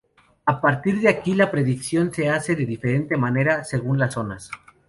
[0.45, 4.49] A partir de aquí, la predicción se hace de diferente manera según las zonas.